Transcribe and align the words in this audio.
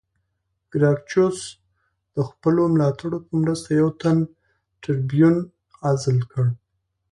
ګراکچوس 0.71 1.39
د 2.15 2.17
خپلو 2.29 2.61
ملاتړو 2.73 3.17
په 3.27 3.33
مرسته 3.43 3.69
یو 3.81 3.89
تن 4.01 4.17
ټربیون 4.81 5.35
عزل 5.89 6.17
کړ 6.31 6.45